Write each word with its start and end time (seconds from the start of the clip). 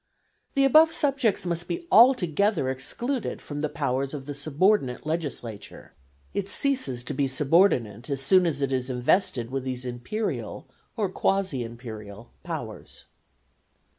The 0.55 0.65
above 0.65 0.93
subjects 0.93 1.45
must 1.45 1.67
be 1.67 1.85
altogether 1.91 2.69
excluded 2.69 3.39
from 3.39 3.61
the 3.61 3.69
powers 3.69 4.15
of 4.15 4.25
the 4.25 4.33
subordinate 4.33 5.05
legislature; 5.05 5.93
it 6.33 6.49
ceases 6.49 7.03
to 7.03 7.13
be 7.13 7.27
subordinate 7.27 8.09
as 8.09 8.19
soon 8.19 8.47
as 8.47 8.63
it 8.63 8.73
is 8.73 8.89
invested 8.89 9.51
with 9.51 9.63
these 9.63 9.85
Imperial, 9.85 10.67
or 10.97 11.07
quasi 11.07 11.63
Imperial, 11.63 12.31
powers. 12.41 13.05